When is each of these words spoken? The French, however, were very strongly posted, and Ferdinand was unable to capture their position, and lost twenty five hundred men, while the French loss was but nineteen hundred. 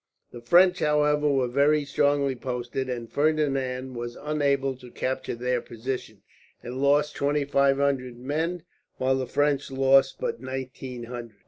The 0.31 0.41
French, 0.41 0.79
however, 0.79 1.29
were 1.29 1.47
very 1.47 1.85
strongly 1.85 2.35
posted, 2.35 2.89
and 2.89 3.07
Ferdinand 3.07 3.93
was 3.93 4.17
unable 4.19 4.75
to 4.77 4.89
capture 4.89 5.35
their 5.35 5.61
position, 5.61 6.23
and 6.63 6.81
lost 6.81 7.15
twenty 7.15 7.45
five 7.45 7.77
hundred 7.77 8.17
men, 8.17 8.63
while 8.97 9.15
the 9.17 9.27
French 9.27 9.69
loss 9.69 10.13
was 10.17 10.17
but 10.19 10.41
nineteen 10.41 11.03
hundred. 11.03 11.37